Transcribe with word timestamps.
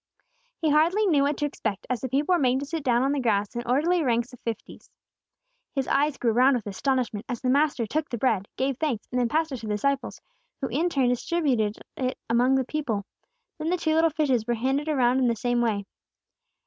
He 0.57 0.71
hardly 0.71 1.05
knew 1.05 1.21
what 1.21 1.37
to 1.37 1.45
expect 1.45 1.85
as 1.87 2.01
the 2.01 2.09
people 2.09 2.33
were 2.33 2.39
made 2.39 2.59
to 2.61 2.65
sit 2.65 2.83
down 2.83 3.03
on 3.03 3.11
the 3.11 3.19
grass 3.19 3.55
in 3.55 3.61
orderly 3.67 4.01
ranks 4.01 4.33
of 4.33 4.39
fifties. 4.39 4.89
His 5.75 5.87
eyes 5.87 6.17
grew 6.17 6.31
round 6.31 6.55
with 6.55 6.65
astonishment 6.65 7.27
as 7.29 7.39
the 7.39 7.51
Master 7.51 7.85
took 7.85 8.09
the 8.09 8.17
bread, 8.17 8.47
gave 8.57 8.77
thanks, 8.79 9.07
and 9.11 9.19
then 9.21 9.29
passed 9.29 9.51
it 9.51 9.57
to 9.57 9.67
the 9.67 9.75
disciples, 9.75 10.19
who, 10.59 10.69
in 10.69 10.89
turn, 10.89 11.09
distributed 11.09 11.77
it 11.97 12.17
among 12.31 12.55
the 12.55 12.63
people. 12.65 13.05
Then 13.59 13.69
the 13.69 13.77
two 13.77 13.93
little 13.93 14.09
fishes 14.09 14.47
were 14.47 14.55
handed 14.55 14.89
around 14.89 15.19
in 15.19 15.27
the 15.27 15.35
same 15.35 15.61
way. 15.61 15.85